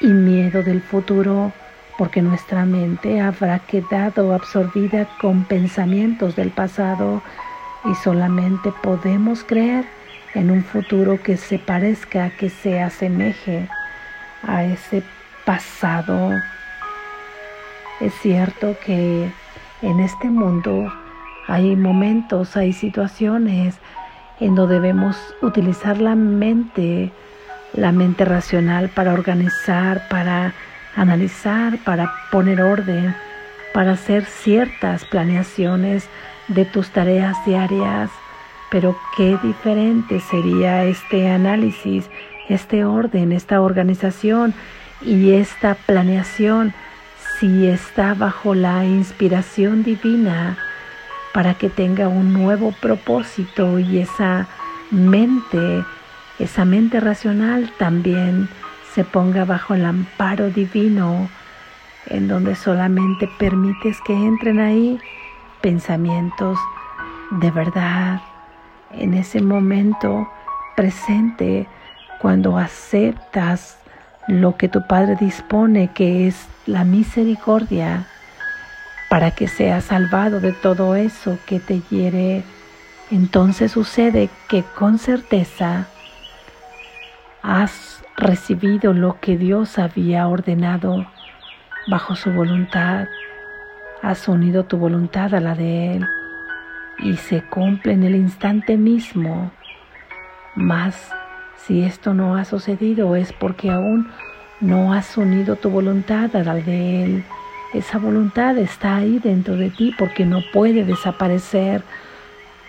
y 0.00 0.06
miedo 0.06 0.62
del 0.62 0.80
futuro 0.82 1.52
porque 1.98 2.22
nuestra 2.22 2.64
mente 2.64 3.20
habrá 3.20 3.58
quedado 3.58 4.34
absorbida 4.34 5.08
con 5.20 5.44
pensamientos 5.44 6.36
del 6.36 6.50
pasado 6.50 7.22
y 7.84 7.94
solamente 7.96 8.72
podemos 8.82 9.42
creer 9.42 9.84
en 10.34 10.52
un 10.52 10.62
futuro 10.62 11.20
que 11.20 11.36
se 11.36 11.58
parezca, 11.58 12.30
que 12.30 12.50
se 12.50 12.80
asemeje 12.80 13.68
a 14.46 14.64
ese 14.64 15.02
pasado. 15.44 16.40
Es 18.02 18.14
cierto 18.14 18.74
que 18.84 19.30
en 19.80 20.00
este 20.00 20.28
mundo 20.28 20.92
hay 21.46 21.76
momentos, 21.76 22.56
hay 22.56 22.72
situaciones 22.72 23.76
en 24.40 24.56
donde 24.56 24.74
debemos 24.74 25.16
utilizar 25.40 26.00
la 26.00 26.16
mente, 26.16 27.12
la 27.74 27.92
mente 27.92 28.24
racional 28.24 28.88
para 28.88 29.12
organizar, 29.12 30.08
para 30.08 30.52
analizar, 30.96 31.78
para 31.84 32.12
poner 32.32 32.60
orden, 32.60 33.14
para 33.72 33.92
hacer 33.92 34.24
ciertas 34.24 35.04
planeaciones 35.04 36.08
de 36.48 36.64
tus 36.64 36.90
tareas 36.90 37.36
diarias. 37.46 38.10
Pero 38.72 38.96
qué 39.16 39.38
diferente 39.44 40.18
sería 40.18 40.82
este 40.86 41.30
análisis, 41.30 42.10
este 42.48 42.84
orden, 42.84 43.30
esta 43.30 43.60
organización 43.60 44.54
y 45.02 45.34
esta 45.34 45.76
planeación 45.86 46.74
si 47.42 47.66
está 47.66 48.14
bajo 48.14 48.54
la 48.54 48.84
inspiración 48.84 49.82
divina 49.82 50.56
para 51.34 51.54
que 51.54 51.68
tenga 51.68 52.06
un 52.06 52.32
nuevo 52.32 52.70
propósito 52.70 53.80
y 53.80 53.98
esa 53.98 54.46
mente, 54.92 55.84
esa 56.38 56.64
mente 56.64 57.00
racional 57.00 57.72
también 57.80 58.48
se 58.94 59.02
ponga 59.02 59.44
bajo 59.44 59.74
el 59.74 59.84
amparo 59.86 60.50
divino, 60.50 61.28
en 62.06 62.28
donde 62.28 62.54
solamente 62.54 63.28
permites 63.40 64.00
que 64.06 64.12
entren 64.12 64.60
ahí 64.60 65.00
pensamientos 65.60 66.60
de 67.32 67.50
verdad, 67.50 68.20
en 68.92 69.14
ese 69.14 69.42
momento 69.42 70.30
presente, 70.76 71.66
cuando 72.20 72.56
aceptas 72.56 73.81
lo 74.28 74.56
que 74.56 74.68
tu 74.68 74.86
Padre 74.86 75.16
dispone, 75.18 75.88
que 75.88 76.28
es 76.28 76.46
la 76.66 76.84
misericordia, 76.84 78.06
para 79.08 79.30
que 79.30 79.48
seas 79.48 79.84
salvado 79.84 80.40
de 80.40 80.52
todo 80.52 80.94
eso 80.96 81.38
que 81.46 81.60
te 81.60 81.80
hiere, 81.90 82.42
entonces 83.10 83.72
sucede 83.72 84.30
que 84.48 84.62
con 84.62 84.98
certeza 84.98 85.86
has 87.42 88.02
recibido 88.16 88.92
lo 88.92 89.20
que 89.20 89.36
Dios 89.36 89.78
había 89.78 90.28
ordenado 90.28 91.06
bajo 91.88 92.14
su 92.14 92.32
voluntad, 92.32 93.06
has 94.00 94.28
unido 94.28 94.64
tu 94.64 94.78
voluntad 94.78 95.34
a 95.34 95.40
la 95.40 95.54
de 95.54 95.96
Él 95.96 96.06
y 96.98 97.16
se 97.16 97.42
cumple 97.42 97.92
en 97.92 98.04
el 98.04 98.14
instante 98.14 98.76
mismo. 98.76 99.50
Mas 100.54 101.12
si 101.66 101.82
esto 101.82 102.14
no 102.14 102.36
ha 102.36 102.44
sucedido 102.44 103.16
es 103.16 103.32
porque 103.32 103.70
aún 103.70 104.08
no 104.60 104.92
has 104.92 105.16
unido 105.16 105.56
tu 105.56 105.70
voluntad 105.70 106.34
a 106.36 106.42
la 106.42 106.54
de 106.54 107.04
Él 107.04 107.24
esa 107.72 107.96
voluntad 107.98 108.58
está 108.58 108.96
ahí 108.96 109.18
dentro 109.18 109.56
de 109.56 109.70
ti 109.70 109.94
porque 109.98 110.26
no 110.26 110.42
puede 110.52 110.84
desaparecer. 110.84 111.82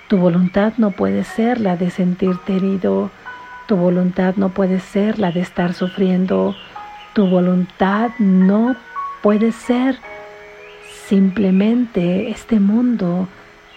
Tu 0.07 0.17
voluntad 0.17 0.73
no 0.77 0.91
puede 0.91 1.25
ser 1.25 1.59
la 1.59 1.75
de 1.75 1.89
sentirte 1.89 2.55
herido. 2.55 3.11
Tu 3.67 3.75
voluntad 3.75 4.35
no 4.37 4.49
puede 4.49 4.79
ser 4.79 5.19
la 5.19 5.31
de 5.31 5.41
estar 5.41 5.73
sufriendo. 5.73 6.55
Tu 7.13 7.27
voluntad 7.27 8.11
no 8.17 8.77
puede 9.21 9.51
ser 9.51 9.97
simplemente 11.09 12.29
este 12.29 12.61
mundo 12.61 13.27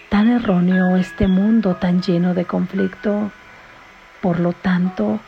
tan 0.09 0.29
erróneo, 0.29 0.97
este 0.97 1.27
mundo 1.27 1.75
tan 1.75 2.03
lleno 2.03 2.35
de 2.35 2.45
conflicto. 2.45 3.33
Por 4.21 4.41
lo 4.41 4.53
tanto, 4.53 5.21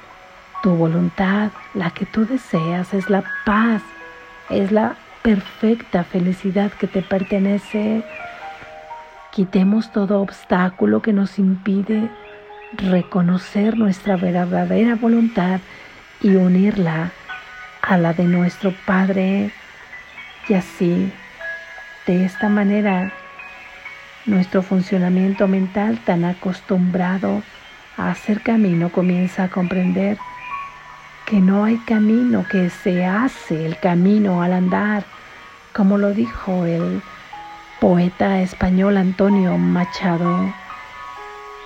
tu 0.62 0.70
voluntad, 0.70 1.50
la 1.74 1.90
que 1.90 2.06
tú 2.06 2.26
deseas, 2.26 2.94
es 2.94 3.08
la 3.10 3.22
paz, 3.44 3.82
es 4.50 4.72
la 4.72 4.96
perfecta 5.22 6.04
felicidad 6.04 6.72
que 6.72 6.86
te 6.86 7.02
pertenece. 7.02 8.02
Quitemos 9.32 9.92
todo 9.92 10.20
obstáculo 10.20 11.02
que 11.02 11.12
nos 11.12 11.38
impide 11.38 12.10
reconocer 12.76 13.76
nuestra 13.76 14.16
verdadera 14.16 14.94
voluntad 14.94 15.60
y 16.20 16.34
unirla 16.34 17.12
a 17.82 17.96
la 17.96 18.12
de 18.12 18.24
nuestro 18.24 18.72
Padre. 18.86 19.52
Y 20.48 20.54
así, 20.54 21.12
de 22.06 22.24
esta 22.24 22.48
manera, 22.48 23.12
nuestro 24.26 24.62
funcionamiento 24.62 25.46
mental 25.46 25.98
tan 26.04 26.24
acostumbrado 26.24 27.42
hacer 27.98 28.42
camino 28.42 28.90
comienza 28.90 29.44
a 29.44 29.48
comprender 29.48 30.18
que 31.26 31.40
no 31.40 31.64
hay 31.64 31.76
camino, 31.78 32.46
que 32.50 32.70
se 32.70 33.04
hace 33.04 33.66
el 33.66 33.78
camino 33.78 34.42
al 34.42 34.52
andar, 34.52 35.04
como 35.74 35.98
lo 35.98 36.14
dijo 36.14 36.64
el 36.64 37.02
poeta 37.80 38.40
español 38.40 38.96
Antonio 38.96 39.58
Machado. 39.58 40.54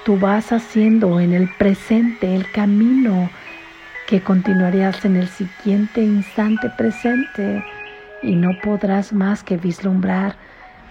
Tú 0.05 0.19
vas 0.19 0.51
haciendo 0.51 1.21
en 1.21 1.33
el 1.33 1.49
presente 1.59 2.35
el 2.35 2.51
camino 2.51 3.31
que 4.09 4.21
continuarías 4.21 5.05
en 5.05 5.17
el 5.17 5.29
siguiente 5.29 6.03
instante 6.03 6.69
presente 6.71 7.65
y 8.23 8.35
no 8.35 8.51
podrás 8.63 9.13
más 9.13 9.45
que 9.45 9.57
vislumbrar 9.57 10.35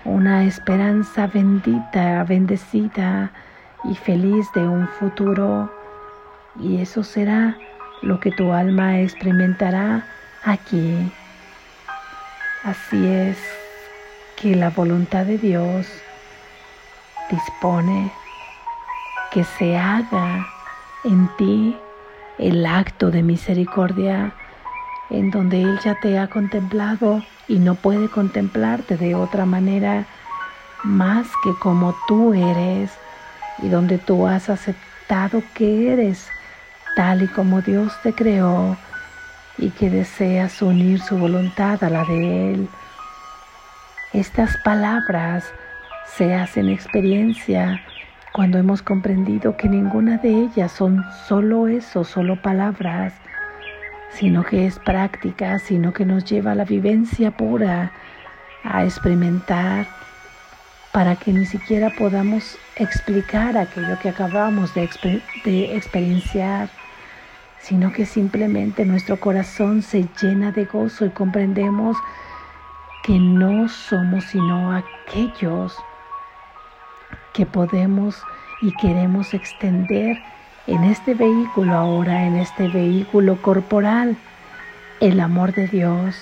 una 0.06 0.45
esperanza 0.45 1.27
bendita, 1.27 2.23
bendecida 2.23 3.32
y 3.84 3.96
feliz 3.96 4.48
de 4.54 4.67
un 4.67 4.88
futuro. 4.88 5.72
Y 6.60 6.82
eso 6.82 7.04
será 7.04 7.58
lo 8.02 8.20
que 8.20 8.32
tu 8.32 8.54
alma 8.54 9.00
experimentará 9.00 10.06
aquí. 10.44 11.12
Así 12.63 13.08
es 13.08 13.38
que 14.36 14.56
la 14.56 14.70
voluntad 14.70 15.26
de 15.26 15.38
Dios 15.38 15.88
dispone 17.30 18.12
que 19.32 19.44
se 19.44 19.78
haga 19.78 20.46
en 21.04 21.30
ti 21.38 21.78
el 22.38 22.65
acto 22.65 23.12
de 23.12 23.24
misericordia 23.24 24.34
en 25.10 25.32
donde 25.32 25.62
Él 25.62 25.80
ya 25.84 25.96
te 26.00 26.17
ha 26.17 26.28
contemplado 26.28 27.22
y 27.48 27.60
no 27.60 27.76
puede 27.76 28.10
contemplarte 28.10 28.98
de 28.98 29.15
otra 29.15 29.46
manera 29.46 30.06
más 30.84 31.28
que 31.44 31.54
como 31.60 31.96
tú 32.08 32.34
eres 32.34 32.91
y 33.60 33.70
donde 33.70 33.98
tú 33.98 34.28
has 34.28 34.50
aceptado 34.50 35.42
que 35.54 35.94
eres 35.94 36.28
tal 36.96 37.24
y 37.24 37.28
como 37.28 37.62
Dios 37.62 37.94
te 38.04 38.14
creó 38.14 38.78
y 39.58 39.70
que 39.70 39.90
deseas 39.90 40.62
unir 40.62 41.00
su 41.00 41.18
voluntad 41.18 41.84
a 41.84 41.90
la 41.90 42.04
de 42.04 42.54
Él. 42.54 42.70
Estas 44.14 44.58
palabras 44.58 45.46
se 46.06 46.34
hacen 46.34 46.70
experiencia 46.70 47.82
cuando 48.34 48.58
hemos 48.58 48.82
comprendido 48.82 49.58
que 49.58 49.70
ninguna 49.70 50.18
de 50.18 50.30
ellas 50.30 50.72
son 50.72 51.04
solo 51.28 51.68
eso, 51.68 52.04
solo 52.04 52.42
palabras, 52.42 53.14
sino 54.10 54.44
que 54.44 54.66
es 54.66 54.80
práctica, 54.80 55.60
sino 55.60 55.94
que 55.94 56.06
nos 56.06 56.26
lleva 56.26 56.52
a 56.52 56.56
la 56.56 56.66
vivencia 56.66 57.32
pura, 57.32 57.92
a 58.64 58.84
experimentar, 58.84 59.88
para 60.91 61.15
que 61.15 61.32
ni 61.32 61.45
siquiera 61.45 61.89
podamos 61.97 62.58
explicar 62.75 63.58
aquello 63.58 63.97
que 64.01 64.10
acabamos 64.10 64.73
de, 64.73 64.89
de 65.45 65.75
experienciar 65.75 66.69
sino 67.62 67.91
que 67.91 68.06
simplemente 68.06 68.86
nuestro 68.86 69.19
corazón 69.19 69.84
se 69.84 70.08
llena 70.21 70.51
de 70.51 70.65
gozo 70.65 71.06
y 71.06 71.10
comprendemos 71.12 71.95
que 73.04 73.17
no 73.19 73.69
somos 73.69 74.25
sino 74.25 74.73
aquellos 74.73 75.75
que 77.34 77.45
podemos 77.45 78.21
y 78.62 78.75
queremos 78.77 79.34
extender 79.34 80.17
en 80.67 80.84
este 80.84 81.13
vehículo 81.13 81.73
ahora, 81.73 82.25
en 82.25 82.36
este 82.36 82.67
vehículo 82.67 83.41
corporal, 83.41 84.15
el 84.99 85.19
amor 85.19 85.54
de 85.54 85.67
Dios. 85.67 86.15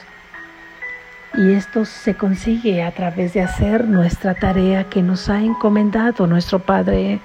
Y 1.40 1.54
esto 1.54 1.86
se 1.86 2.16
consigue 2.16 2.84
a 2.84 2.92
través 2.92 3.34
de 3.34 3.42
hacer 3.42 3.88
nuestra 3.88 4.36
tarea 4.36 4.90
que 4.90 5.02
nos 5.02 5.30
ha 5.30 5.42
encomendado 5.42 6.28
nuestro 6.28 6.60
Padre 6.60 7.22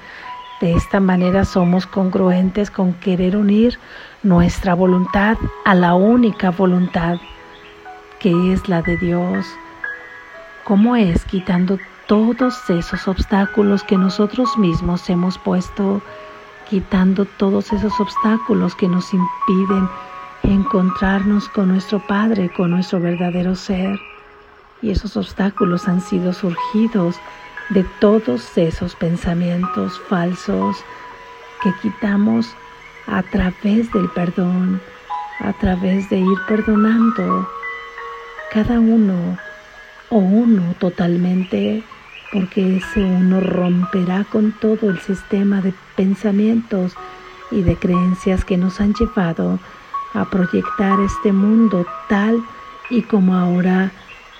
de 0.60 0.72
esta 0.72 1.00
manera 1.00 1.44
somos 1.44 1.84
congruentes 1.84 2.70
con 2.70 2.94
querer 2.94 3.36
unir 3.36 3.76
nuestra 4.22 4.72
voluntad 4.74 5.36
a 5.64 5.74
la 5.74 5.94
única 5.94 6.50
voluntad 6.50 7.16
que 8.20 8.52
es 8.52 8.68
la 8.68 8.80
de 8.80 8.96
Dios. 8.98 9.46
¿Cómo 10.62 10.94
es 10.94 11.24
quitando 11.24 11.76
todos 12.06 12.70
esos 12.70 13.08
obstáculos 13.08 13.82
que 13.82 13.98
nosotros 13.98 14.56
mismos 14.56 15.10
hemos 15.10 15.38
puesto, 15.38 16.00
quitando 16.70 17.24
todos 17.24 17.72
esos 17.72 17.98
obstáculos 17.98 18.76
que 18.76 18.86
nos 18.86 19.12
impiden 19.12 19.88
encontrarnos 20.44 21.48
con 21.48 21.68
nuestro 21.68 21.98
Padre, 22.06 22.52
con 22.52 22.70
nuestro 22.70 23.00
verdadero 23.00 23.54
ser? 23.54 23.98
Y 24.82 24.90
esos 24.90 25.16
obstáculos 25.16 25.88
han 25.88 26.00
sido 26.00 26.32
surgidos 26.32 27.16
de 27.70 27.84
todos 28.00 28.56
esos 28.58 28.94
pensamientos 28.94 29.98
falsos 30.08 30.76
que 31.62 31.72
quitamos 31.80 32.54
a 33.06 33.22
través 33.22 33.90
del 33.92 34.08
perdón, 34.10 34.80
a 35.40 35.52
través 35.54 36.08
de 36.10 36.18
ir 36.18 36.38
perdonando 36.46 37.48
cada 38.52 38.78
uno 38.78 39.38
o 40.10 40.18
uno 40.18 40.74
totalmente, 40.78 41.82
porque 42.32 42.76
ese 42.76 43.02
uno 43.02 43.40
romperá 43.40 44.24
con 44.24 44.52
todo 44.52 44.90
el 44.90 45.00
sistema 45.00 45.60
de 45.60 45.72
pensamientos 45.96 46.92
y 47.50 47.62
de 47.62 47.76
creencias 47.76 48.44
que 48.44 48.56
nos 48.56 48.80
han 48.80 48.94
llevado 48.94 49.58
a 50.14 50.24
proyectar 50.24 50.98
este 51.00 51.32
mundo 51.32 51.86
tal 52.08 52.42
y 52.90 53.02
como 53.02 53.34
ahora 53.34 53.90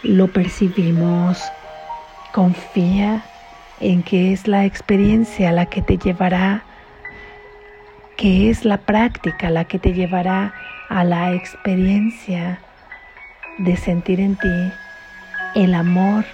lo 0.03 0.29
percibimos. 0.29 1.43
Confía 2.33 3.25
en 3.81 4.03
que 4.03 4.33
es 4.33 4.49
la 4.49 4.65
experiencia 4.65 5.53
la 5.53 5.67
que 5.67 5.83
te 5.83 5.99
llevará, 5.99 6.63
que 8.17 8.51
es 8.51 8.65
la 8.65 8.79
práctica 8.79 9.51
la 9.51 9.65
que 9.65 9.79
te 9.79 9.93
llevará 9.93 10.55
a 10.89 11.05
la 11.05 11.33
experiencia 11.33 12.61
de 13.59 13.77
sentir 13.77 14.21
en 14.21 14.37
ti 14.37 14.73
el 15.55 15.75
amor, 15.75 16.25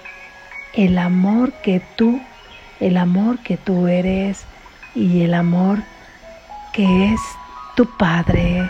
el 0.73 0.97
amor 0.97 1.51
que 1.63 1.81
tú, 1.95 2.21
el 2.79 2.97
amor 2.97 3.39
que 3.39 3.57
tú 3.57 3.87
eres 3.87 4.45
y 4.95 5.23
el 5.23 5.33
amor 5.33 5.79
que 6.73 7.13
es 7.13 7.21
tu 7.75 7.85
Padre. 7.97 8.69